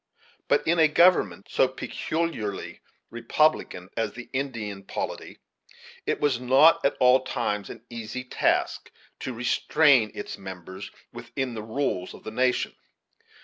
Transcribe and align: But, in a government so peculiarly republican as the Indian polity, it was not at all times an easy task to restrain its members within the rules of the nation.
But, 0.47 0.65
in 0.65 0.79
a 0.79 0.87
government 0.87 1.45
so 1.47 1.67
peculiarly 1.67 2.81
republican 3.11 3.91
as 3.95 4.13
the 4.13 4.29
Indian 4.33 4.81
polity, 4.81 5.37
it 6.07 6.19
was 6.19 6.39
not 6.39 6.83
at 6.83 6.97
all 6.99 7.19
times 7.19 7.69
an 7.69 7.85
easy 7.87 8.23
task 8.23 8.89
to 9.19 9.31
restrain 9.31 10.11
its 10.15 10.39
members 10.39 10.89
within 11.13 11.53
the 11.53 11.61
rules 11.61 12.15
of 12.15 12.23
the 12.23 12.31
nation. 12.31 12.75